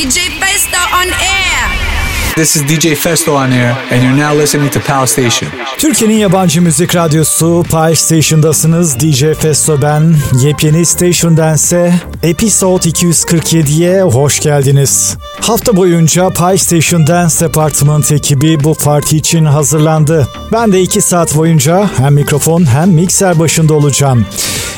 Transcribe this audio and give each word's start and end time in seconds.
DJ 0.00 0.18
Festo 0.40 0.80
on 0.94 1.08
air. 1.08 2.34
This 2.34 2.56
is 2.56 2.62
DJ 2.62 2.96
Festo 2.96 3.34
on 3.36 3.52
air, 3.52 3.76
and 3.90 4.02
you're 4.02 4.16
now 4.16 4.40
listening 4.40 4.70
to 4.70 4.80
Pal 4.80 5.06
Station. 5.06 5.50
Türkiye'nin 5.78 6.14
yabancı 6.14 6.62
müzik 6.62 6.94
radyosu 6.94 7.64
Pal 7.70 7.94
Station'dasınız. 7.94 9.00
DJ 9.00 9.24
Festo 9.40 9.82
ben. 9.82 10.14
Yepyeni 10.42 10.86
Station 10.86 11.36
Dance'e 11.36 11.94
Episode 12.22 12.88
247'ye 12.88 14.02
hoş 14.02 14.40
geldiniz. 14.40 15.16
Hafta 15.40 15.76
boyunca 15.76 16.30
Pal 16.30 16.56
Station 16.56 17.06
Dance 17.06 17.40
Department 17.40 18.12
ekibi 18.12 18.64
bu 18.64 18.74
parti 18.74 19.16
için 19.16 19.44
hazırlandı. 19.44 20.28
Ben 20.52 20.72
de 20.72 20.80
2 20.80 21.00
saat 21.00 21.36
boyunca 21.36 21.90
hem 21.96 22.14
mikrofon 22.14 22.66
hem 22.66 22.90
mikser 22.90 23.38
başında 23.38 23.74
olacağım. 23.74 24.26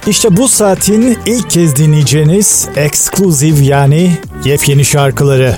İşte 0.06 0.36
bu 0.36 0.48
saatin 0.48 1.18
ilk 1.26 1.50
kez 1.50 1.76
dinleyeceğiniz 1.76 2.68
exclusive 2.76 3.64
yani 3.64 4.16
yepyeni 4.44 4.84
şarkıları. 4.84 5.56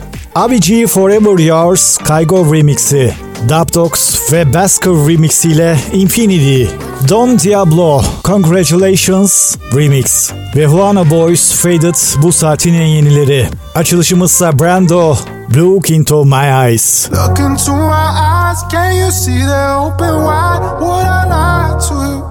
G 0.60 0.86
Forever 0.86 1.38
Yours 1.38 1.98
Kygo 1.98 2.55
Remix'i, 2.55 3.14
Dub 3.48 3.75
Dogs 3.75 4.33
ve 4.33 4.55
Basker 4.55 4.91
Remix 4.91 5.45
ile 5.45 5.77
Infinity, 5.92 6.67
Don 7.09 7.39
Diablo 7.39 8.03
Congratulations 8.25 9.56
Remix 9.75 10.33
ve 10.56 10.67
Juana 10.67 11.11
Boys 11.11 11.53
Faded 11.53 12.22
bu 12.22 12.33
saatin 12.33 12.75
en 12.75 12.87
yenileri. 12.87 13.48
Açılışımızsa 13.75 14.59
Brando 14.59 15.17
Look 15.56 15.91
Into 15.91 16.25
My 16.25 16.69
Eyes. 16.69 17.11
Look 17.11 17.39
into 17.39 17.72
my 17.77 18.11
eyes, 18.20 18.59
can 18.70 18.92
you 18.92 19.11
see 19.11 19.39
they're 19.39 19.77
open 19.77 20.15
wide? 20.15 20.81
Would 20.81 21.06
I 21.06 21.25
lie 21.28 21.78
to 21.89 21.95
you? 21.95 22.22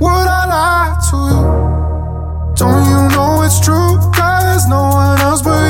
Would 0.00 0.26
I 0.26 0.46
lie 0.46 0.94
to 1.10 1.16
you? 1.16 1.70
Don't 2.60 2.84
you 2.90 3.08
know 3.08 3.46
it's 3.46 3.60
true? 3.60 3.96
Cause 4.12 4.42
there's 4.42 4.68
no 4.68 4.82
one 4.82 5.20
else 5.20 5.42
but 5.42 5.69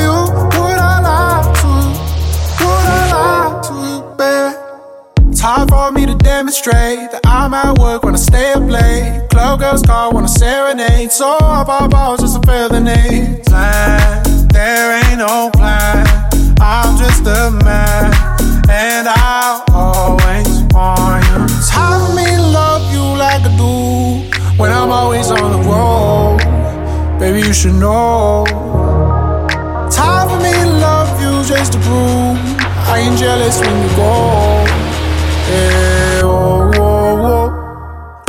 It's 5.41 5.47
hard 5.47 5.69
for 5.69 5.91
me 5.91 6.05
to 6.05 6.13
demonstrate 6.13 7.09
that 7.09 7.21
I'm 7.25 7.55
at 7.55 7.79
work 7.79 8.03
when 8.03 8.13
I 8.13 8.17
stay 8.17 8.53
up 8.53 8.61
late. 8.61 9.27
Club 9.31 9.59
girls 9.59 9.81
call 9.81 10.13
when 10.13 10.23
I 10.23 10.27
serenade. 10.27 11.11
So 11.11 11.33
I 11.41 11.63
pop 11.65 11.89
balls 11.89 12.19
just 12.19 12.39
the 12.43 12.79
name. 12.79 13.41
Plan, 13.49 14.21
there 14.49 15.01
ain't 15.01 15.17
no 15.17 15.49
plan. 15.49 16.05
I'm 16.61 16.95
just 16.95 17.21
a 17.25 17.49
man, 17.65 18.13
and 18.69 19.07
I'll 19.09 19.65
always 19.73 20.61
want 20.77 21.25
you. 21.25 21.57
It's 21.57 21.73
hard 21.73 22.05
for 22.05 22.15
me 22.15 22.23
to 22.23 22.41
love 22.53 22.85
you 22.93 23.01
like 23.01 23.41
I 23.41 23.49
do 23.57 24.61
when 24.61 24.71
I'm 24.71 24.91
always 24.91 25.31
on 25.31 25.57
the 25.57 25.67
road. 25.67 26.37
Baby, 27.19 27.47
you 27.47 27.53
should 27.53 27.81
know. 27.81 28.45
Time 29.89 30.29
for 30.29 30.37
me 30.37 30.53
to 30.53 30.67
love 30.85 31.09
you 31.19 31.43
just 31.49 31.73
to 31.73 31.79
prove 31.79 32.37
I 32.93 32.99
ain't 32.99 33.17
jealous 33.17 33.59
when 33.59 33.89
you 33.89 33.95
go. 33.95 34.60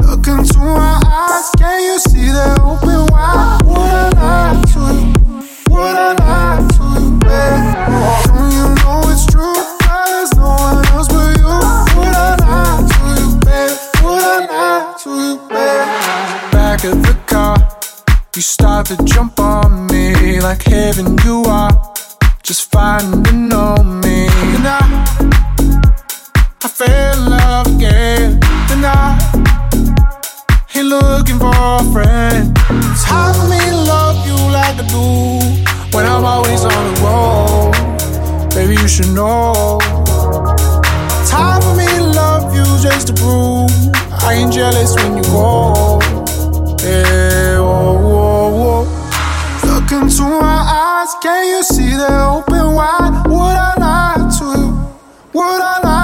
Look 0.02 0.26
into 0.26 0.58
my 0.58 1.00
eyes, 1.06 1.50
can 1.58 1.78
you 1.82 1.98
see 1.98 2.30
they're 2.30 2.60
open 2.62 3.06
wide? 3.10 3.60
Would 3.64 3.78
I 3.78 4.10
lie 4.16 4.62
to 4.72 4.80
you? 4.98 5.08
Would 5.70 5.96
I 5.96 6.12
lie 6.18 6.60
to 6.76 6.84
you, 7.00 7.10
babe? 7.18 7.74
Don't 8.26 8.50
you 8.52 8.66
know 8.82 9.10
it's 9.10 9.24
true? 9.26 9.60
There's 9.86 10.32
no 10.36 10.48
one 10.66 10.84
else 10.86 11.08
but 11.08 11.28
you. 11.38 11.46
Would 11.98 12.14
I 12.14 12.36
lie 12.40 12.82
to 12.92 13.02
you, 13.20 13.28
babe? 13.40 13.76
Would 14.04 14.24
I 14.24 14.46
lie 14.50 14.84
to 15.02 15.10
you, 15.10 15.34
babe? 15.48 16.52
Back 16.52 16.80
of 16.84 16.96
the 17.02 17.14
car, 17.26 17.56
you 18.36 18.42
start 18.42 18.86
to 18.86 18.96
jump 19.04 19.40
on 19.40 19.86
me 19.86 20.40
like 20.40 20.62
heaven 20.62 21.16
you 21.24 21.44
are. 21.46 21.70
Just 22.42 22.70
fine 22.70 23.22
to 23.22 23.32
ain't 30.82 30.90
looking 30.90 31.38
for 31.38 31.52
a 31.54 31.84
friend. 31.92 32.56
It's 32.90 33.04
hard 33.04 33.36
for 33.36 33.48
me 33.48 33.58
to 33.58 33.76
love 33.76 34.26
you 34.26 34.34
like 34.50 34.76
I 34.78 34.86
do 34.88 35.96
when 35.96 36.06
I'm 36.06 36.24
always 36.24 36.64
on 36.64 36.94
the 36.94 37.00
road. 37.00 38.50
Baby, 38.54 38.74
you 38.80 38.88
should 38.88 39.14
know. 39.14 39.78
It's 41.20 41.30
hard 41.30 41.62
for 41.62 41.74
me 41.76 41.86
to 41.86 42.04
love 42.04 42.54
you 42.54 42.64
just 42.82 43.08
to 43.08 43.14
prove 43.14 43.70
I 44.24 44.34
ain't 44.34 44.52
jealous 44.52 44.94
when 44.96 45.16
you 45.18 45.24
go. 45.24 46.00
Yeah, 46.82 47.60
whoa. 47.60 48.82
Look 49.64 49.92
into 49.92 50.22
my 50.22 50.60
eyes, 50.82 51.14
can 51.22 51.46
you 51.46 51.62
see 51.62 51.90
they're 51.96 52.24
open 52.24 52.74
wide? 52.74 53.22
Would 53.26 53.56
I 53.68 53.74
lie 53.78 54.30
to 54.38 54.44
you? 54.60 54.70
Would 55.32 55.62
I 55.62 55.80
lie 55.84 56.01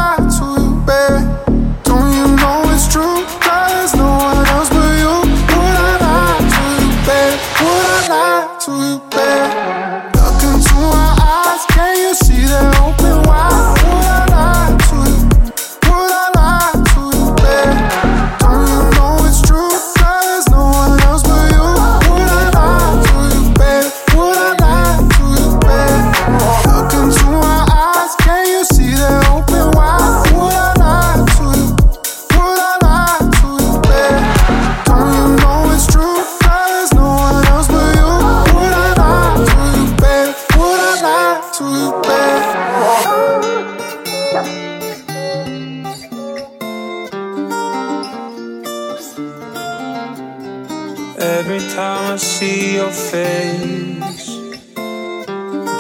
face, 52.99 54.27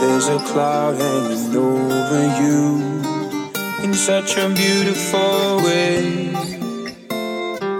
there's 0.00 0.28
a 0.28 0.38
cloud 0.50 0.94
hanging 0.96 1.56
over 1.56 2.22
you 2.40 2.62
in 3.82 3.92
such 3.92 4.36
a 4.36 4.48
beautiful 4.54 5.58
way. 5.66 6.30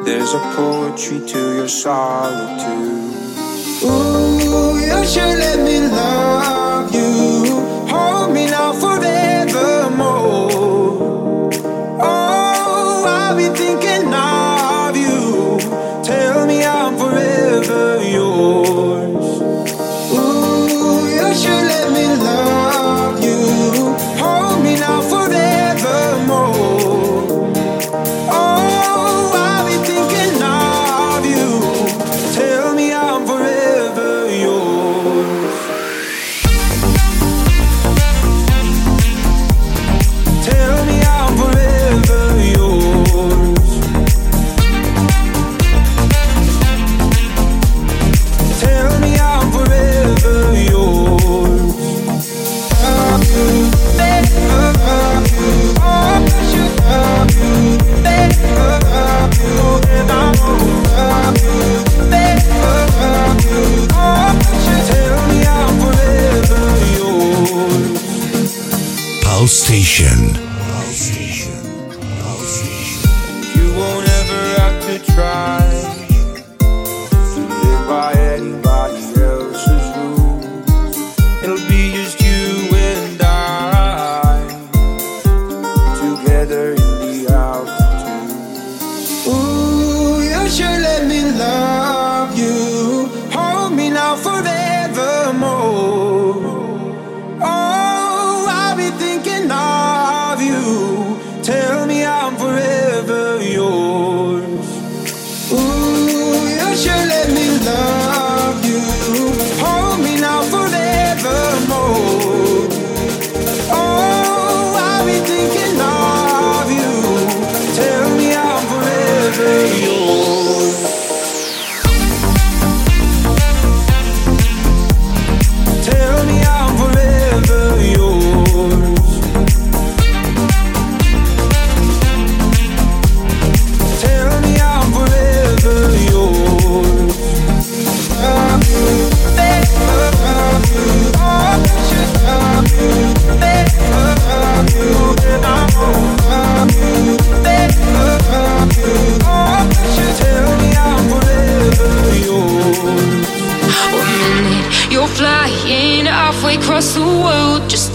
There's 0.04 0.34
a 0.34 0.42
poetry 0.56 1.20
to 1.32 1.40
your 1.56 1.68
solitude. 1.68 2.98
Ooh, 3.84 4.78
you 4.80 5.06
should 5.06 5.38
let 5.44 5.60
me 5.60 5.78
love 5.88 6.92
you. 6.94 7.60
Hold 7.92 8.32
me 8.34 8.46
now 8.46 8.72
forevermore. 8.72 9.37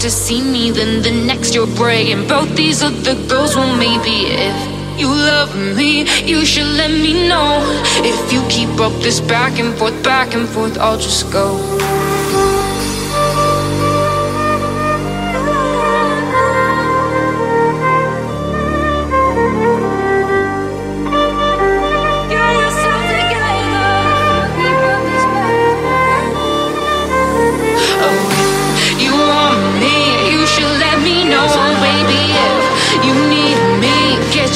to 0.04 0.10
see 0.10 0.42
me, 0.42 0.70
then 0.70 1.00
the 1.00 1.10
next 1.10 1.54
you're 1.54 1.66
breaking. 1.66 2.28
Both 2.28 2.54
these 2.54 2.82
other 2.82 3.14
girls. 3.26 3.56
will 3.56 3.74
maybe 3.74 4.16
if 4.48 5.00
you 5.00 5.08
love 5.08 5.56
me, 5.56 6.04
you 6.30 6.44
should 6.44 6.66
let 6.76 6.90
me 6.90 7.26
know. 7.26 7.62
If 8.04 8.30
you 8.30 8.42
keep 8.50 8.78
up 8.80 8.92
this 9.00 9.20
back 9.20 9.58
and 9.58 9.74
forth, 9.78 9.96
back 10.04 10.34
and 10.34 10.46
forth, 10.46 10.76
I'll 10.76 10.98
just 10.98 11.32
go. 11.32 12.03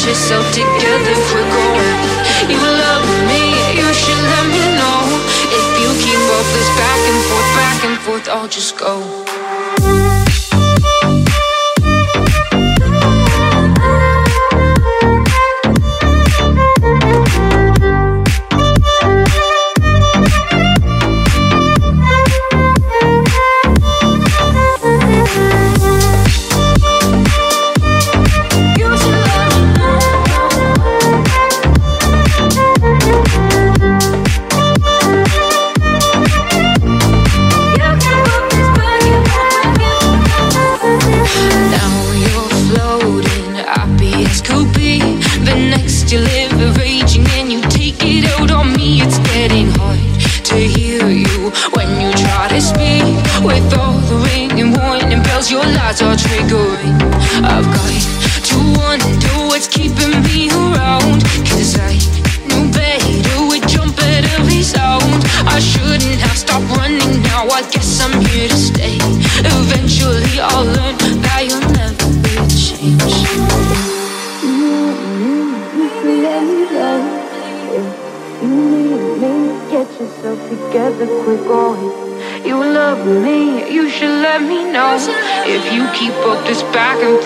country, 0.08 0.14
so 0.14 0.42
together 0.52 1.14
we're 1.32 1.50
going. 1.52 2.50
You 2.50 2.58
love 2.58 3.06
me, 3.26 3.76
you 3.76 3.92
should 3.92 4.22
let 4.32 4.46
me 4.46 4.64
know. 4.76 5.00
If 5.50 5.66
you 5.80 5.88
keep 6.02 6.20
up 6.36 6.46
this 6.54 6.68
back 6.76 7.00
and 7.10 7.20
forth, 7.24 7.50
back 7.56 7.84
and 7.84 7.98
forth, 7.98 8.28
I'll 8.28 8.48
just 8.48 8.78
go. 8.78 9.37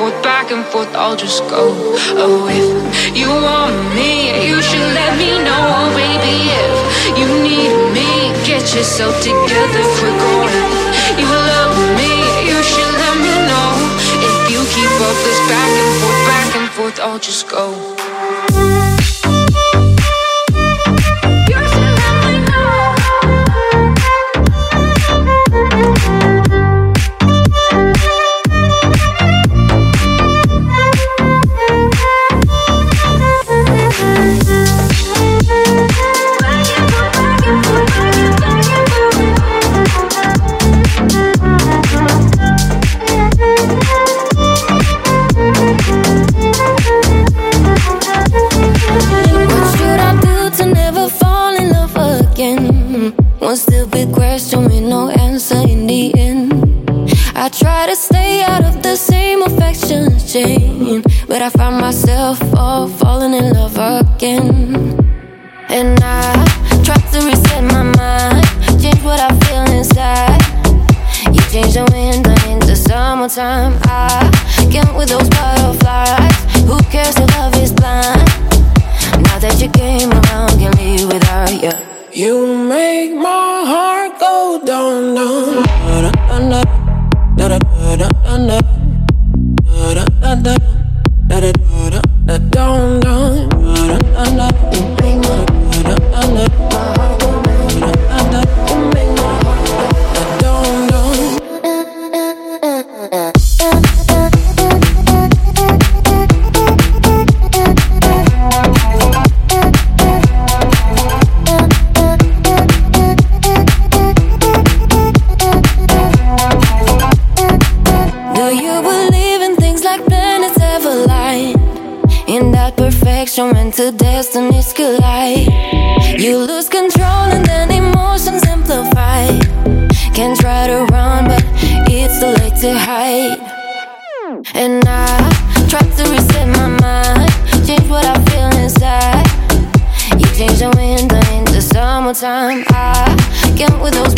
forth, 0.02 0.22
back 0.22 0.50
and 0.50 0.64
forth, 0.66 0.92
I'll 0.96 1.16
just 1.16 1.42
go. 1.48 1.70
Oh, 2.18 2.50
if 2.50 3.14
you 3.14 3.28
want 3.28 3.76
me, 3.94 4.34
you 4.48 4.58
should 4.60 4.88
let 4.98 5.12
me 5.16 5.30
know. 5.46 5.62
Oh, 5.78 5.88
baby, 5.94 6.50
if 6.50 7.18
you 7.18 7.28
need 7.46 7.74
me, 7.94 8.10
get 8.42 8.64
yourself 8.74 9.14
together 9.22 9.82
if 9.86 9.94
we're 10.02 10.18
going. 10.26 10.62
You 11.22 11.30
love 11.30 11.76
me, 12.00 12.12
you 12.50 12.58
should 12.70 12.94
let 13.02 13.16
me 13.24 13.34
know. 13.50 13.70
If 14.26 14.38
you 14.50 14.60
keep 14.74 14.92
up 15.08 15.18
this 15.26 15.40
back 15.52 15.72
and 15.82 15.92
forth, 16.00 16.22
back 16.32 16.50
and 16.58 16.68
forth, 16.76 16.98
I'll 17.00 17.20
just 17.20 17.48
go. 17.48 18.01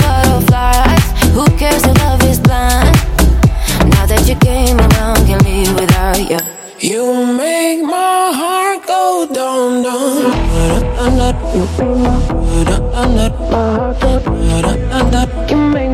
Butterflies. 0.04 1.04
Who 1.36 1.44
cares 1.60 1.84
if 1.84 1.96
love 2.02 2.22
is 2.30 2.38
blind? 2.46 2.94
Now 3.94 4.04
that 4.06 4.22
you 4.28 4.36
came 4.36 4.78
around, 4.78 5.18
can't 5.26 5.44
live 5.44 5.74
without 5.80 6.20
you. 6.30 6.40
You 6.80 7.04
make 7.42 7.82
my 7.82 8.32
heart 8.40 8.86
go 8.86 9.26
dum 9.32 9.82
dum. 9.82 10.44
You 15.48 15.56
make 15.56 15.93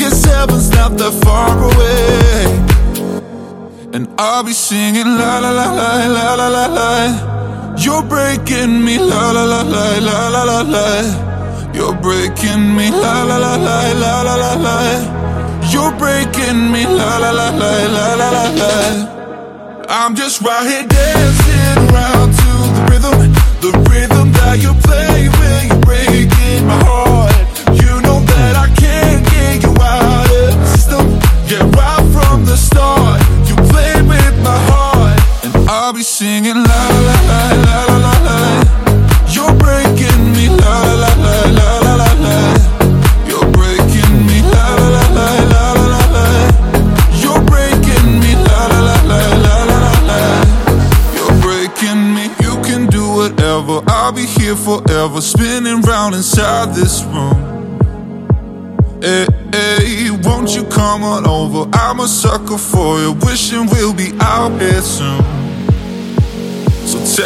Guess 0.11 0.25
heaven's 0.25 0.69
not 0.71 0.97
that 0.97 1.13
far 1.23 1.55
away. 1.71 2.43
And 3.95 4.09
I'll 4.19 4.43
be 4.43 4.51
singing 4.51 5.07
la 5.07 5.39
la 5.39 5.51
la 5.51 5.71
la 5.71 5.91
la 6.17 6.35
la 6.35 6.47
la 6.49 6.65
la. 6.67 7.75
You're 7.77 8.03
breaking 8.03 8.83
me 8.83 8.99
la 8.99 9.31
la 9.31 9.45
la 9.45 9.61
la 9.61 9.85
la 10.07 10.27
la 10.27 10.43
la 10.43 10.61
la. 10.75 10.87
You're 11.73 11.95
breaking 11.95 12.75
me 12.75 12.91
la 12.91 13.23
la 13.23 13.37
la 13.37 13.55
la 13.55 13.77
la 14.03 14.21
la 14.27 14.35
la 14.35 14.53
la. 14.65 14.77
You're 15.71 15.95
breaking 15.95 16.59
me 16.73 16.83
la 16.85 17.17
la 17.23 17.31
la 17.31 17.49
la 17.61 17.71
la 17.95 18.07
la 18.19 18.29
la 18.35 18.45
la. 18.59 18.73
I'm 19.87 20.13
just 20.13 20.41
right 20.41 20.67
here 20.67 20.87
dancing 20.87 21.77
around 21.87 22.29
to 22.41 22.51
the 22.75 22.83
rhythm, 22.91 23.15
the 23.63 23.71
rhythm 23.89 24.33
that 24.33 24.59
you 24.59 24.73
play 24.83 24.90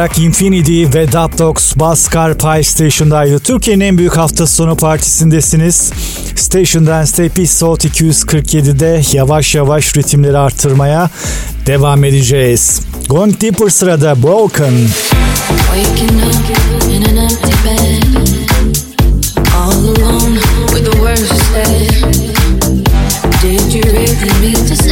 olarak 0.00 0.18
Infinity 0.18 0.84
ve 0.94 1.12
Dubdox 1.12 1.76
Baskar 1.76 2.38
Pie 2.38 2.62
Station'daydı. 2.62 3.38
Türkiye'nin 3.38 3.84
en 3.84 3.98
büyük 3.98 4.16
hafta 4.16 4.46
sonu 4.46 4.76
partisindesiniz. 4.76 5.92
Station'dan 6.36 7.06
Episode 7.24 7.88
247'de 7.88 9.02
yavaş 9.12 9.54
yavaş 9.54 9.96
ritimleri 9.96 10.38
artırmaya 10.38 11.10
devam 11.66 12.04
edeceğiz. 12.04 12.80
Going 13.08 13.40
Deeper 13.40 13.68
sırada 13.68 14.22
Broken. 14.22 14.72
Did 23.42 23.72
you 23.72 23.82
really 23.82 24.30
mean 24.40 24.66
to 24.68 24.74
say 24.74 24.89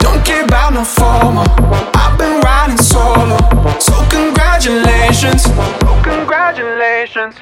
Don't 0.00 0.24
care 0.24 0.44
about 0.44 0.72
no 0.74 0.84
formal. 0.84 1.46
I've 1.94 2.18
been 2.18 2.40
riding 2.40 2.76
solo. 2.78 3.36
So 3.78 3.94
congratulations. 4.10 5.44
Congratulations. 6.02 7.36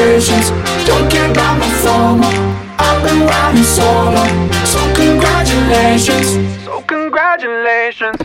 Don't 0.00 1.10
care 1.10 1.30
about 1.30 1.58
my 1.58 1.68
formal. 1.82 2.32
I've 2.78 3.02
been 3.04 3.26
riding 3.26 3.62
solo, 3.62 4.24
so 4.64 4.80
congratulations. 4.94 6.38
So 6.64 6.80
congratulations. 6.86 8.16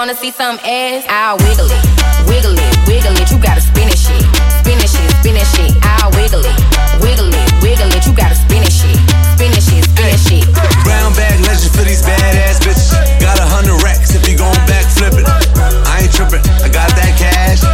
Wanna 0.00 0.16
see 0.16 0.30
some 0.30 0.56
ass? 0.64 1.04
I'll 1.12 1.36
wiggle 1.44 1.68
it, 1.68 1.84
wiggle 2.24 2.56
it, 2.56 2.72
wiggle 2.88 3.12
it. 3.20 3.28
You 3.30 3.36
gotta 3.36 3.60
spin 3.60 3.84
it 3.84 4.00
shit, 4.00 4.24
spin 4.56 4.80
it 4.80 4.88
shit, 4.88 5.10
spin 5.20 5.36
it 5.36 5.44
shit. 5.52 5.76
I'll 5.84 6.10
wiggle 6.16 6.40
it, 6.40 6.56
wiggle 7.04 7.28
it, 7.28 7.48
wiggle 7.60 7.92
it. 7.92 8.06
You 8.06 8.16
gotta 8.16 8.34
spin 8.34 8.64
it 8.64 8.72
shit, 8.72 8.96
spin 9.36 9.52
it 9.52 9.60
shit, 9.60 9.84
spin 9.84 10.08
it 10.08 10.20
shit. 10.24 10.48
Brown 10.88 11.12
bag 11.12 11.36
legend 11.44 11.76
for 11.76 11.84
these 11.84 12.00
badass 12.00 12.64
bitches. 12.64 12.96
Got 13.20 13.38
a 13.40 13.44
hundred 13.44 13.76
racks 13.84 14.14
if 14.16 14.24
you 14.26 14.38
gon' 14.38 14.56
back 14.64 14.88
flip 14.88 15.12
it. 15.20 15.89
I 16.20 16.28
trippin', 16.28 16.44
I 16.60 16.68
got 16.68 16.92
that 17.00 17.16
cash. 17.16 17.64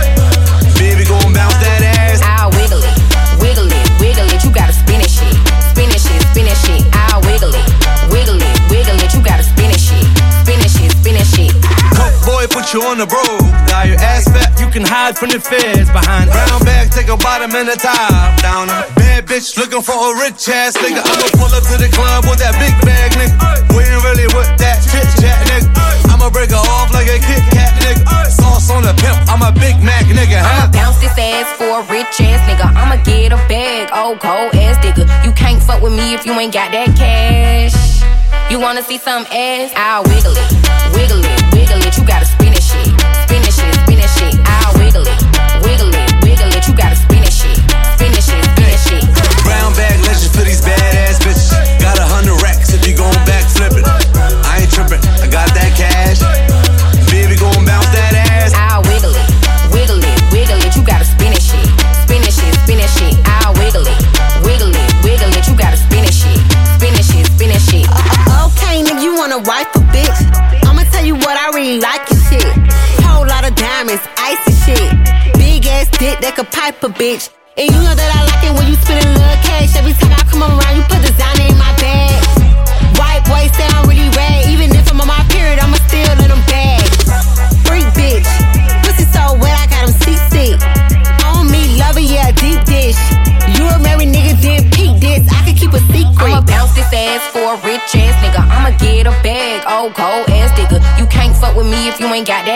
Baby, 0.78 1.02
gon' 1.02 1.34
bounce 1.34 1.58
that 1.58 1.82
ass. 1.82 2.22
I'll 2.22 2.54
wiggle 2.54 2.78
it, 2.78 2.94
wiggle 3.42 3.66
it, 3.66 3.86
wiggle 3.98 4.30
it. 4.30 4.38
You 4.46 4.54
gotta 4.54 4.70
spin 4.70 5.02
it 5.02 5.10
shit, 5.10 5.34
spin 5.74 5.90
it 5.90 5.98
shit, 5.98 6.22
spin 6.30 6.46
it 6.46 6.54
shit. 6.62 6.86
I'll 6.94 7.26
wiggle 7.26 7.50
it, 7.50 7.66
wiggle 8.06 8.38
it, 8.38 8.54
wiggle 8.70 9.02
it. 9.02 9.10
You 9.10 9.20
gotta 9.26 9.42
spin 9.42 9.74
it 9.74 9.82
shit, 9.82 10.06
spin 10.46 10.62
it 10.62 10.70
shit, 10.70 10.94
spin 10.94 11.18
it 11.18 11.26
shit. 11.26 11.50
Boy, 12.22 12.46
put 12.46 12.70
you 12.70 12.86
on 12.86 13.02
the 13.02 13.10
road. 13.10 13.42
Got 13.66 13.90
your 13.90 13.98
ass 13.98 14.30
fat, 14.30 14.54
you 14.62 14.70
can 14.70 14.86
hide 14.86 15.18
from 15.18 15.34
the 15.34 15.42
feds 15.42 15.90
behind 15.90 16.30
brown 16.30 16.62
bag. 16.62 16.94
Take 16.94 17.10
a 17.10 17.18
bottom 17.18 17.50
and 17.50 17.66
a 17.66 17.74
top 17.74 18.30
down. 18.46 18.70
Bad 18.94 19.26
bitch 19.26 19.58
looking 19.58 19.82
for 19.82 19.98
a 19.98 20.22
rich 20.22 20.46
ass 20.46 20.78
nigga. 20.78 21.02
I'ma 21.02 21.26
pull 21.34 21.50
up 21.50 21.66
to 21.66 21.82
the 21.82 21.90
club 21.90 22.30
with 22.30 22.38
that 22.38 22.54
big 22.62 22.78
bag, 22.86 23.10
nigga. 23.18 23.34
We 23.74 23.82
ain't 23.82 24.06
really 24.06 24.30
with 24.38 24.54
that 24.62 24.86
chit 24.86 25.06
chat, 25.18 25.34
nigga. 25.50 25.66
I'ma 26.14 26.30
break 26.30 26.50
her 26.50 26.62
off 26.62 26.94
like 26.94 27.10
a 27.10 27.18
Kit 27.18 27.42
Kat, 27.50 27.74
nigga. 27.82 28.15
Sauce 28.66 28.76
on 28.76 28.82
the 28.82 28.94
pimp, 29.00 29.16
I'm 29.30 29.42
a 29.42 29.52
Big 29.52 29.78
Mac, 29.82 30.06
nigga. 30.06 30.38
Huh? 30.42 30.66
I'ma 30.66 30.72
bounce 30.72 30.98
this 30.98 31.16
ass 31.18 31.46
for 31.58 31.80
a 31.80 31.82
rich 31.86 32.20
ass 32.20 32.42
nigga. 32.50 32.66
I'ma 32.74 33.02
get 33.04 33.32
a 33.32 33.36
bag, 33.48 33.90
old 33.94 34.20
cold 34.20 34.54
ass 34.54 34.78
nigga. 34.84 35.06
You 35.24 35.32
can't 35.32 35.62
fuck 35.62 35.82
with 35.82 35.92
me 35.92 36.14
if 36.14 36.26
you 36.26 36.32
ain't 36.38 36.52
got 36.52 36.72
that 36.72 36.96
cash. 36.96 38.02
You 38.50 38.58
wanna 38.60 38.82
see 38.82 38.98
some 38.98 39.24
ass? 39.30 39.72
I'll 39.76 40.02
wiggle 40.04 40.34
it, 40.34 40.50
wiggle 40.94 41.22
it, 41.22 41.40
wiggle 41.54 41.82
it. 41.82 41.96
You 41.96 42.04
gotta 42.06 42.26
spin 42.26 42.45
dick 76.06 76.20
that 76.22 76.34
could 76.38 76.50
pipe 76.54 76.78
a 76.86 76.90
bitch. 77.02 77.34
And 77.58 77.66
you 77.66 77.80
know 77.82 77.94
that 77.94 78.10
I 78.14 78.20
like 78.30 78.42
it 78.46 78.54
when 78.54 78.66
you 78.70 78.78
spend 78.78 79.02
a 79.02 79.10
little 79.10 79.40
cash. 79.42 79.74
Every 79.74 79.96
time 79.98 80.14
I 80.14 80.22
come 80.30 80.44
around, 80.46 80.74
you 80.78 80.84
put 80.86 81.02
designer 81.02 81.50
in 81.50 81.58
my 81.58 81.72
bag. 81.82 82.14
White 82.94 83.24
boy 83.26 83.50
sound 83.58 83.90
really 83.90 84.06
rad. 84.14 84.46
Even 84.46 84.70
if 84.70 84.86
I'm 84.86 85.02
on 85.02 85.08
my 85.10 85.18
period, 85.34 85.58
I'ma 85.58 85.74
still 85.90 86.06
let 86.06 86.30
them 86.30 86.42
bag. 86.46 86.86
Freak 87.66 87.88
bitch. 87.98 88.28
Pussy 88.86 89.06
so 89.10 89.34
wet, 89.42 89.56
I 89.58 89.66
got 89.66 89.82
him 89.90 89.94
seasick. 90.04 90.62
On 91.26 91.50
me, 91.50 91.74
love 91.82 91.98
it, 91.98 92.06
yeah, 92.06 92.30
deep 92.38 92.62
dish. 92.70 93.00
You 93.58 93.66
a 93.66 93.74
married 93.82 94.14
nigga, 94.14 94.38
then 94.38 94.62
peak 94.70 95.02
this. 95.02 95.26
I 95.26 95.42
can 95.42 95.58
keep 95.58 95.74
a 95.74 95.82
secret. 95.90 96.22
I'ma 96.22 96.46
bounce 96.46 96.76
this 96.78 96.92
ass 96.94 97.24
for 97.34 97.56
a 97.56 97.58
rich 97.66 97.82
ass 97.98 98.14
nigga. 98.22 98.46
I'ma 98.46 98.78
get 98.78 99.10
a 99.10 99.14
bag, 99.26 99.66
oh 99.66 99.90
cold 99.90 100.30
ass 100.30 100.54
nigga. 100.54 100.78
You 101.00 101.06
can't 101.10 101.34
fuck 101.34 101.56
with 101.58 101.66
me 101.66 101.90
if 101.90 101.98
you 101.98 102.06
ain't 102.14 102.30
got 102.30 102.46
that 102.46 102.55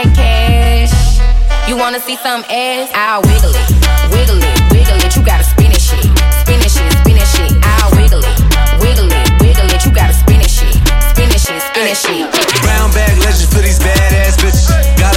wanna 1.81 1.99
see 1.99 2.17
some 2.17 2.45
ass? 2.53 2.93
I'll 2.93 3.25
wiggle 3.25 3.57
it, 3.57 3.69
wiggle 4.13 4.37
it, 4.37 4.57
wiggle 4.69 5.01
it. 5.01 5.17
You 5.17 5.25
gotta 5.25 5.43
spin 5.43 5.73
it 5.73 5.81
shit, 5.81 6.05
spin 6.45 6.61
it 6.61 6.69
shit, 6.69 6.93
spin 7.01 7.17
it 7.17 7.25
shit. 7.25 7.57
I'll 7.65 7.91
wiggle 7.97 8.21
it, 8.21 8.37
wiggle 8.85 9.09
it, 9.09 9.27
wiggle 9.41 9.65
it. 9.65 9.81
You 9.81 9.91
gotta 9.91 10.13
spin 10.13 10.45
it 10.45 10.53
shit, 10.53 10.77
spin 11.17 11.33
it 11.33 11.41
shit, 11.41 11.57
spin 11.73 11.89
it 11.89 11.97
shit. 11.97 12.29
Brown 12.61 12.93
bag 12.93 13.17
legend 13.25 13.49
for 13.49 13.65
these 13.65 13.81
badass 13.81 14.37
bitches. 14.37 14.69
Got 15.01 15.17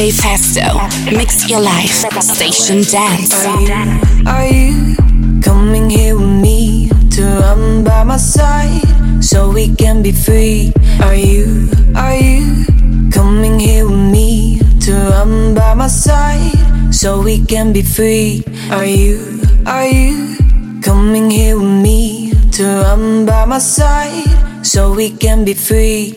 DJ 0.00 0.12
Festo. 0.12 1.12
Mix 1.14 1.50
your 1.50 1.60
life. 1.60 1.92
Station 2.22 2.80
dance. 2.90 3.34
Are 3.44 3.60
you, 3.60 4.00
are 4.26 4.46
you 4.46 4.96
coming 5.42 5.90
here 5.90 6.16
with 6.16 6.40
me 6.40 6.88
to 7.10 7.22
run 7.22 7.84
by 7.84 8.02
my 8.04 8.16
side 8.16 8.80
so 9.22 9.50
we 9.52 9.74
can 9.74 10.02
be 10.02 10.12
free? 10.12 10.72
Are 11.02 11.14
you, 11.14 11.68
are 11.94 12.16
you 12.16 12.64
coming 13.12 13.60
here 13.60 13.84
with 13.84 14.10
me 14.10 14.60
to 14.86 14.92
run 14.92 15.54
by 15.54 15.74
my 15.74 15.88
side 15.88 16.94
so 16.94 17.20
we 17.20 17.44
can 17.44 17.74
be 17.74 17.82
free? 17.82 18.42
Are 18.70 18.86
you, 18.86 19.42
are 19.66 19.86
you 19.86 20.34
coming 20.80 21.30
here 21.30 21.58
with 21.58 21.82
me 21.82 22.32
to 22.52 22.64
run 22.64 23.26
by 23.26 23.44
my 23.44 23.58
side 23.58 24.64
so 24.64 24.94
we 24.94 25.10
can 25.10 25.44
be 25.44 25.52
free? 25.52 26.16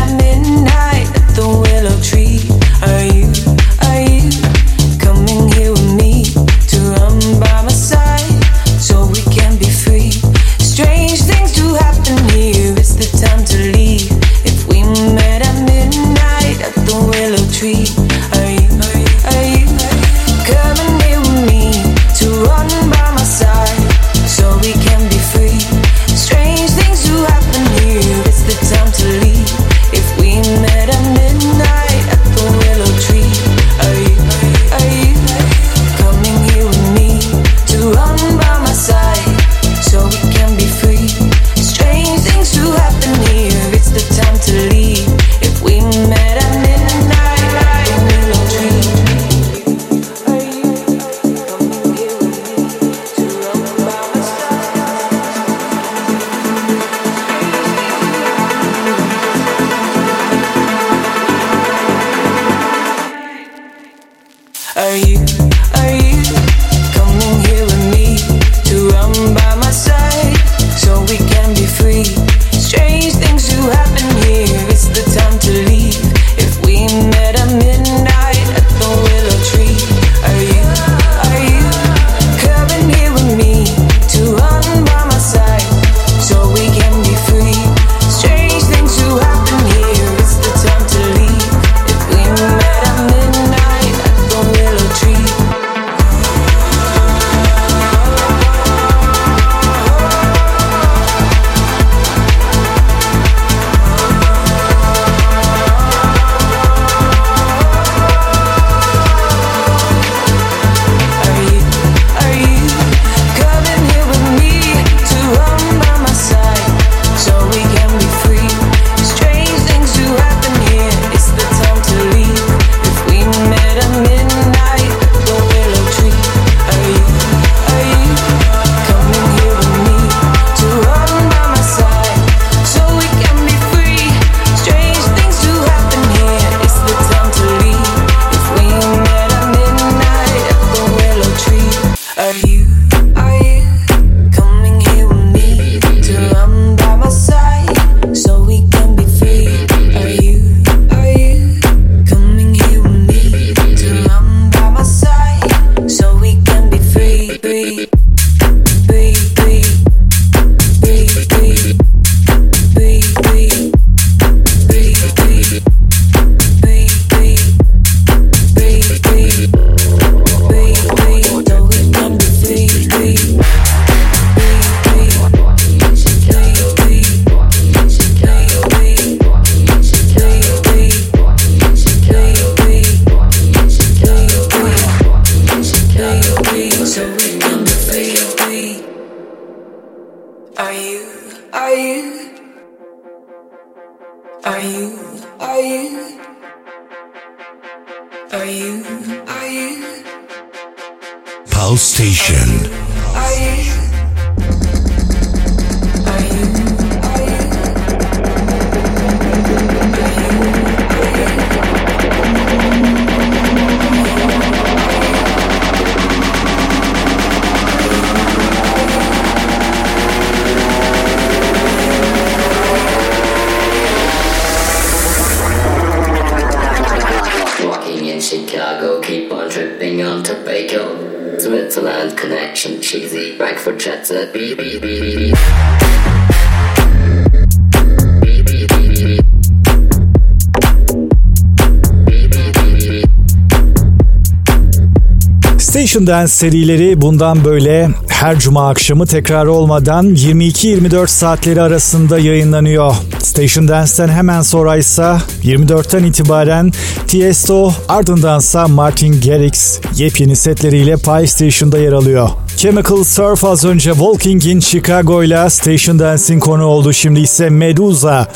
Dance 246.07 246.27
serileri 246.27 247.01
bundan 247.01 247.45
böyle 247.45 247.89
her 248.07 248.39
cuma 248.39 248.69
akşamı 248.69 249.05
tekrar 249.05 249.45
olmadan 249.45 250.15
22-24 250.15 251.07
saatleri 251.07 251.61
arasında 251.61 252.19
yayınlanıyor. 252.19 252.95
Station 253.19 253.67
Dance'ten 253.67 254.07
hemen 254.07 254.41
sonra 254.41 254.77
ise 254.77 255.15
24'ten 255.43 256.03
itibaren 256.03 256.71
Tiesto 257.07 257.73
ardındansa 257.89 258.67
Martin 258.67 259.21
Garrix 259.21 259.79
yepyeni 259.95 260.35
setleriyle 260.35 260.97
Pie 260.97 261.27
Station'da 261.27 261.77
yer 261.77 261.91
alıyor. 261.91 262.29
Chemical 262.57 263.03
Surf 263.03 263.43
az 263.43 263.65
önce 263.65 263.91
Walking 263.91 264.45
in 264.45 264.59
Chicago 264.59 265.23
ile 265.23 265.49
Station 265.49 265.99
Dance'in 265.99 266.39
konu 266.39 266.65
oldu. 266.65 266.93
Şimdi 266.93 267.19
ise 267.19 267.49
Medusa, 267.49 268.27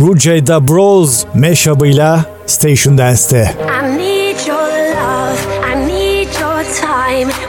Rujay 0.00 0.46
Da 0.46 0.68
Bros 0.68 1.24
mashup'ıyla 1.34 2.24
Station 2.46 2.98
Dance'te. 2.98 3.65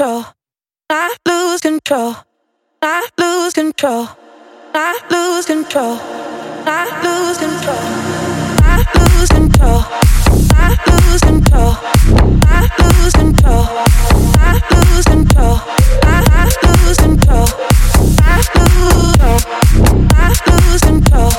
Control. 0.00 0.24
I 0.88 1.14
lose 1.28 1.60
control. 1.60 2.16
I 2.80 3.06
lose 3.18 3.52
control. 3.52 4.08
I 4.72 4.98
lose 5.10 5.44
control. 5.44 5.98
I 6.64 6.88
lose 7.04 7.36
control. 7.36 7.76
I 8.64 8.80
lose 8.96 9.28
control. 9.28 9.84
I 10.56 10.72
lose 10.88 11.20
control. 11.20 11.76
I 12.46 12.70
lose 12.80 13.12
control. 13.12 13.66
I 14.40 14.56
lose 14.72 15.04
control. 15.04 15.60
I 16.02 16.48
lose 16.64 16.96
control. 16.96 17.46
I 18.22 18.40
lose 18.56 19.16
control. 19.18 19.38
I 20.14 20.28
lose 20.46 20.80
control. 20.80 21.30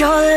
Your 0.00 0.33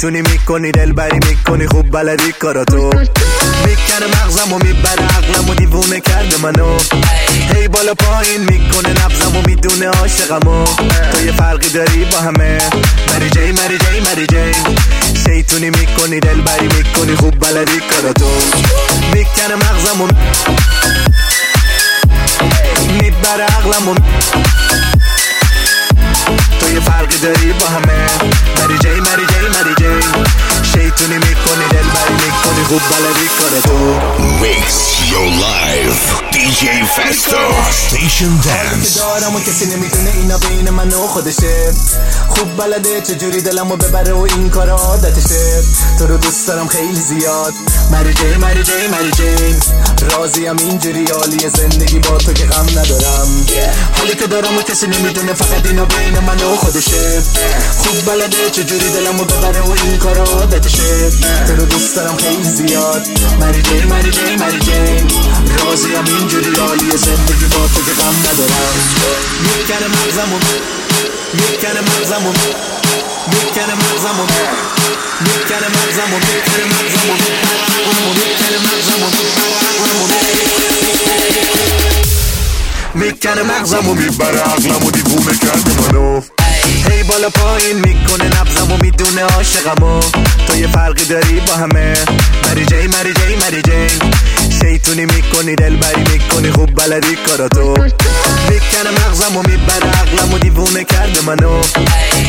شیطونی 0.00 0.22
می‌کنی 0.22 0.70
دلبری 0.70 1.18
می‌کنی 1.28 1.66
خوب 1.66 1.90
بلدی 1.90 2.32
کاراتو 2.32 2.90
می‌کنه 3.64 4.06
مغزم 4.06 4.52
و 4.52 4.58
می‌بره 4.58 5.02
عقلم 5.02 5.50
و 5.50 5.54
دیوونه 5.54 6.00
کرده 6.00 6.36
منو. 6.36 6.78
هی 7.54 7.68
بالا 7.68 7.94
پایین 7.94 8.40
می‌کنه 8.40 8.88
نبزم 8.88 9.36
و 9.36 9.42
می‌دونه 9.46 9.86
عاشقم 9.86 10.48
و 10.48 10.64
تو 11.12 11.24
یه 11.24 11.32
فرقی 11.32 11.68
داری 11.68 12.04
با 12.04 12.18
همه. 12.18 12.58
مری 13.08 13.30
جی 13.30 13.52
مری 13.52 13.78
جی 13.78 14.00
مری 14.00 14.26
جی. 14.26 14.52
شیطونی 15.24 15.70
می‌کنی 15.70 16.20
دلبری 16.20 16.68
می‌کنی 16.76 17.16
خوب 17.16 17.38
بلدی 17.38 17.80
کاراتو 17.90 18.30
می‌کنه 19.14 19.54
مغزم 19.54 20.00
و 20.00 20.06
می‌بره 23.00 23.44
عقلم 23.44 23.88
و 23.88 23.94
تو 23.94 24.89
یه 26.74 26.80
فرقی 26.80 27.18
داری 27.18 27.52
با 27.52 27.66
همه. 27.66 28.06
مری 28.58 28.78
جی 28.78 29.00
مری 29.00 29.26
جی 29.26 29.48
مری 29.58 29.74
جی. 29.78 30.06
شیطونی 30.62 31.14
می‌کنی 31.14 31.64
دلبری 31.70 32.14
می‌کنی 32.14 32.64
خوب 32.68 32.82
بلدی 32.90 33.28
کاراتو 33.38 34.00
Mix 34.42 34.66
your 35.12 35.28
life. 35.46 36.00
DJ 36.34 36.62
Festo. 36.94 37.42
Station 37.86 38.32
که 38.44 38.48
Dance. 38.48 38.98
دارم 38.98 39.36
و 39.36 39.40
کسی 39.40 39.66
نمی‌دونه 39.66 40.10
اینا 40.14 40.38
بین 40.38 40.70
من 40.70 40.88
و 40.88 41.06
خودشه. 41.06 41.72
خوب 42.28 42.56
بلده 42.56 43.00
چجوری 43.00 43.42
دلمو 43.42 43.76
ببره 43.76 44.12
و 44.12 44.18
این 44.36 44.50
کار 44.50 44.70
عادتشه. 44.70 45.62
تو 45.98 46.06
رو 46.06 46.16
دوست 46.16 46.46
دارم 46.46 46.68
خیلی 46.68 47.00
زیاد. 47.00 47.52
مری 47.90 48.14
جی 48.14 48.36
مری 48.36 48.62
جی 48.62 48.72
مری 48.72 49.10
جی. 49.10 49.56
راضیم 50.10 50.56
اینجوری 50.56 51.04
حالی 51.20 51.48
زندگی 51.48 51.98
با 51.98 52.18
تو 52.18 52.32
که 52.32 52.46
غم 52.46 52.66
ندارم. 52.78 53.46
حالی 53.98 54.14
که 54.14 54.26
دارم 54.26 54.58
و 54.58 54.62
کسی 54.62 54.86
نمی‌دونه 54.86 55.32
فقط 55.32 55.66
اینا 55.66 55.84
بین 55.84 56.18
من 56.18 56.42
و 56.42 56.56
خودشه 56.60 57.22
خوب 57.78 58.04
بلده 58.06 58.50
چجوری 58.50 58.88
دلمو 58.90 59.24
ببره 59.24 59.60
و 59.60 59.70
این 59.70 59.98
کار 59.98 60.18
عادتشه 60.18 61.10
تو 61.46 61.56
رو 61.56 61.64
دوست 61.66 61.96
دارم 61.96 62.16
خیلی 62.16 62.44
زیاد. 62.44 63.06
مری 63.40 63.62
جی 63.62 63.84
مری 63.84 64.10
جی 64.10 64.36
مری 64.36 64.58
جی 64.58 65.06
راضیم 65.58 66.04
اینجوری 66.06 66.52
حالی 66.60 66.90
زندگی 66.96 67.46
با 67.54 67.66
تو 67.74 67.80
که 67.86 67.92
غم 68.00 68.16
ندارم. 68.26 68.74
می‌کنه 69.42 69.88
مغزمو. 69.88 70.38
می‌کنه 71.34 71.80
مغزمو. 71.80 72.32
می‌کنه 73.32 73.74
مغزمو. 73.82 74.24
می‌کنه 75.20 75.68
مغزمو. 75.76 76.16
می‌کنه 76.16 76.66
مغزمو. 76.66 77.06
می‌کنه 78.14 78.58
مغزمو. 78.66 79.06
می‌کنه 82.94 83.42
مغزمو. 83.42 83.94
می‌بره 83.94 84.40
عقلمو 84.40 84.90
دیوونه 84.90 85.38
کرده 85.38 85.82
منو. 85.82 86.20
هی 86.88 87.02
بالا 87.02 87.30
پایین 87.30 87.76
می‌کنه 87.78 88.24
نبزمو 88.40 88.76
می‌دونه 88.76 89.22
عاشقمو. 89.22 90.00
تو 90.46 90.56
یه 90.56 90.66
فرقی 90.66 91.04
داری 91.04 91.40
با 91.40 91.54
همه. 91.54 91.94
مری 92.48 92.64
جی 92.64 92.86
مری 92.86 93.12
جی 93.12 93.36
مری 93.40 93.62
جی. 93.62 93.98
شیطونی 94.60 95.04
می‌کنی 95.04 95.54
دلبری 95.56 96.02
می‌کنی 96.12 96.50
خوب 96.50 96.74
بلدی 96.74 97.16
کاراتو 97.26 97.70
می‌کنه 98.50 98.90
مغزمو 98.90 99.42
می‌بره 99.42 99.90
عقلمو 100.00 100.38
دیوونه 100.38 100.84
کرده 100.84 101.20
منو. 101.20 101.62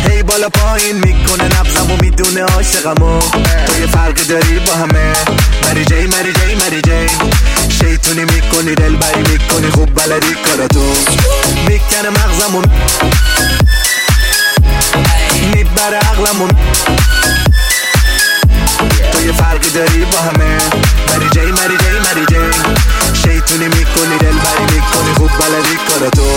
هی 0.09 0.23
بالا 0.23 0.49
پایین 0.49 0.95
می‌کنه 0.95 1.43
نبزمو 1.43 1.97
می‌دونه 2.01 2.41
عاشقمو. 2.41 3.19
تو 3.67 3.81
یه 3.81 3.87
فرقی 3.87 4.23
داری 4.23 4.59
با 4.59 4.73
همه. 4.73 5.13
مری 5.63 5.85
جی 5.85 5.95
مری 5.95 6.33
جی 6.33 6.55
مری 6.55 6.81
جی. 6.81 7.15
شیطونی 7.69 8.21
می‌کنی 8.21 8.75
دلبری 8.75 9.21
می‌کنی 9.31 9.69
خوب 9.71 9.89
بلدی 9.95 10.35
کاراتو 10.45 10.93
می‌کنه 11.67 12.09
مغزمو 12.09 12.61
تو 19.11 19.21
یه 19.25 19.31
فرقی 19.31 19.69
داری 19.69 20.05
با 20.05 20.17
همه. 20.17 20.57
مری 21.09 21.29
جی 21.29 21.51
مری 21.51 21.77
جی 21.77 21.99
مری 21.99 22.25
جی. 22.29 22.57
شیطونی 23.13 23.65
می‌کنی 23.65 24.17
دلبری 24.19 24.63
می‌کنی 24.63 25.13
خوب 25.17 25.31
بلدی 25.39 25.77
کاراتو 25.89 26.35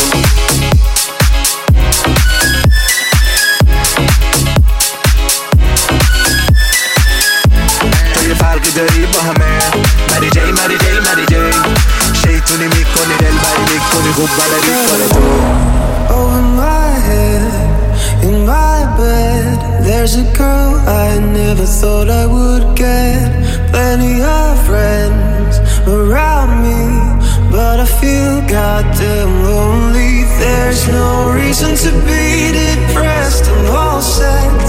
تو 8.15 8.29
یه 8.29 8.35
فرقی 8.35 8.71
داری 8.71 9.07
با 9.07 9.21
همه. 9.21 9.59
مری 10.11 10.31
جی 10.31 10.41
مری 10.41 10.79
جی 10.79 11.01
مری 11.01 11.27
جی. 11.27 11.59
شیطونی 12.23 12.65
می‌کنی 12.65 13.17
دلبری 13.21 13.63
می‌کنی 13.73 14.13
خوب 14.13 14.31
بلدی 14.39 14.73
کاراتو 14.89 15.74
There's 20.05 20.17
a 20.17 20.33
girl 20.37 20.75
I 20.87 21.19
never 21.19 21.65
thought 21.65 22.11
I 22.11 22.27
would 22.27 22.77
get. 22.77 23.25
Plenty 23.71 24.21
of 24.21 24.61
friends 24.67 25.57
around 25.89 26.61
me, 26.61 26.77
but 27.51 27.81
I 27.81 27.87
feel 27.87 28.43
goddamn 28.47 29.33
lonely. 29.45 30.25
There's 30.39 30.87
no 30.89 31.33
reason 31.33 31.75
to 31.85 31.91
be 32.05 32.53
depressed. 32.53 33.49
I'm 33.49 33.65
all 33.75 34.03
set. 34.03 34.61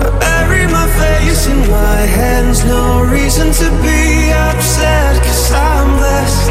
I 0.00 0.08
bury 0.24 0.64
my 0.72 0.88
face 0.96 1.46
in 1.46 1.58
my 1.68 2.00
hands. 2.18 2.64
No 2.64 3.04
reason 3.04 3.52
to 3.52 3.68
be 3.84 4.32
upset, 4.32 5.22
cause 5.22 5.52
I'm 5.52 5.98
blessed. 6.00 6.50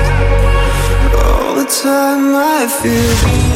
All 1.25 1.55
the 1.55 1.65
time 1.65 2.35
I 2.35 2.67
feel. 2.67 3.53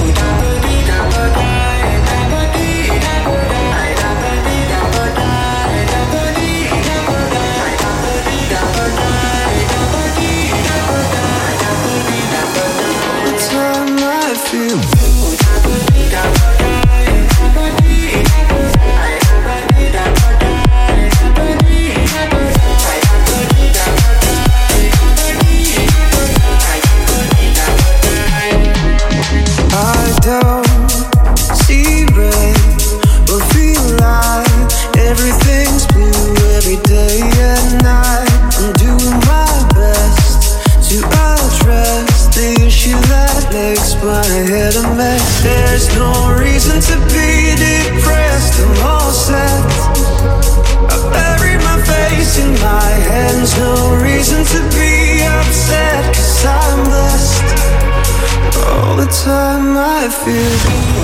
feel 60.25 60.96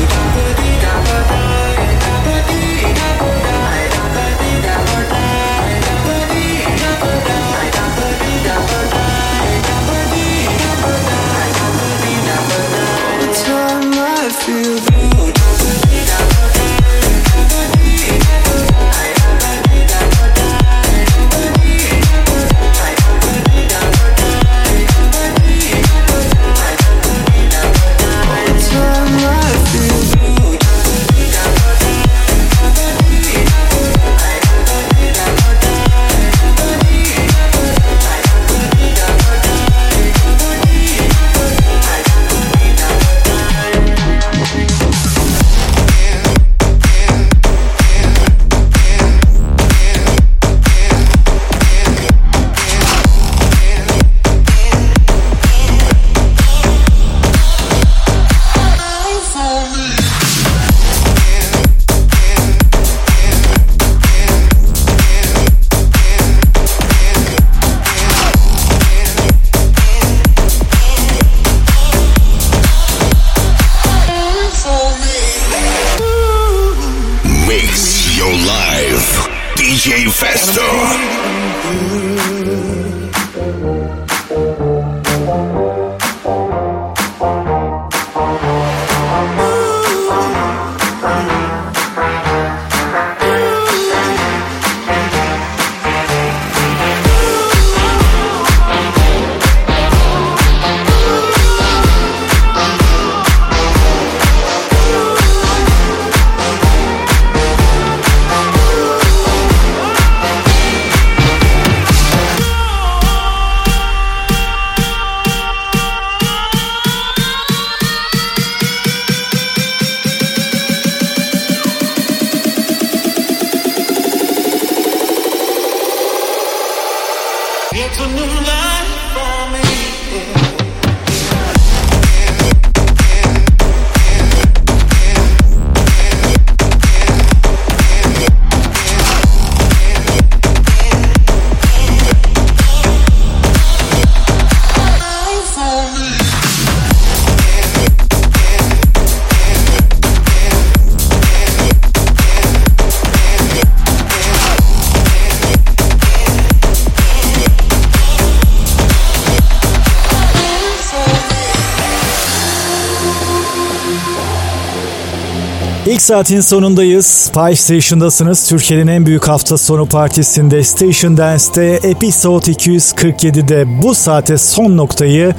saatin 166.03 166.41
sonundayız. 166.41 167.31
Pie 167.33 167.55
Station'dasınız. 167.55 168.49
Türkiye'nin 168.49 168.87
en 168.87 169.05
büyük 169.05 169.27
hafta 169.27 169.57
sonu 169.57 169.85
partisinde 169.85 170.63
Station 170.63 171.17
Dance'te 171.17 171.79
Episode 171.83 172.51
247'de 172.51 173.81
bu 173.81 173.95
saate 173.95 174.37
son 174.37 174.77
noktayı 174.77 175.35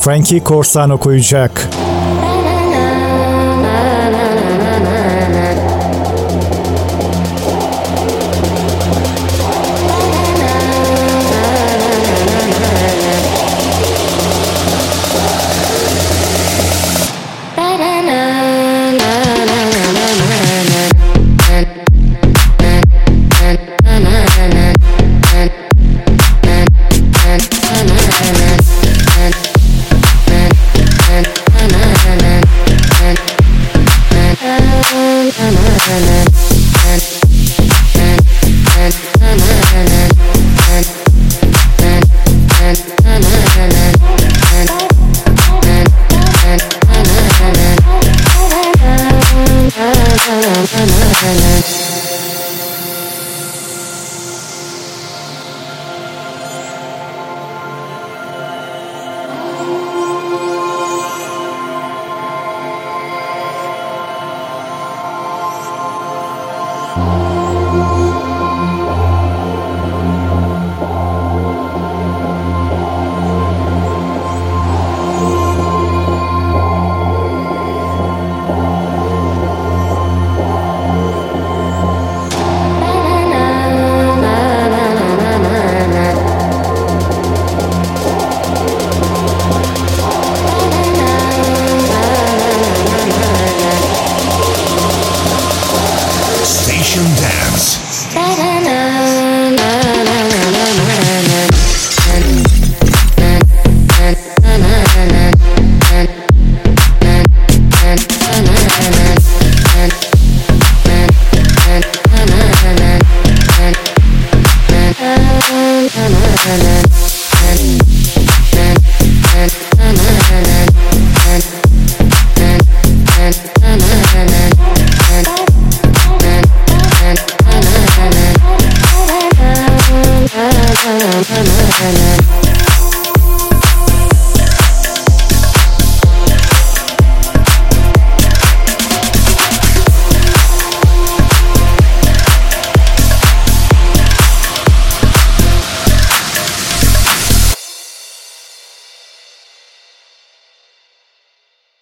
Frankie 0.00 0.42
Corsano 0.44 0.98
koyacak. 0.98 1.73